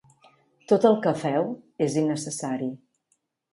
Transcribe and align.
Tot 0.73 0.87
el 0.89 0.97
que 1.03 1.13
feu 1.25 1.53
és 1.89 2.01
innecessari. 2.03 2.73